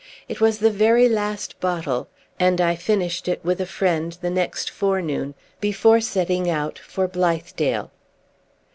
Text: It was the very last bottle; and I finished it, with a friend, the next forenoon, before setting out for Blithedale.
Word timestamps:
It 0.27 0.41
was 0.41 0.57
the 0.57 0.71
very 0.71 1.07
last 1.07 1.59
bottle; 1.59 2.07
and 2.39 2.59
I 2.59 2.75
finished 2.75 3.27
it, 3.27 3.39
with 3.45 3.61
a 3.61 3.67
friend, 3.67 4.17
the 4.19 4.31
next 4.31 4.67
forenoon, 4.71 5.35
before 5.59 6.01
setting 6.01 6.49
out 6.49 6.79
for 6.79 7.07
Blithedale. 7.07 7.91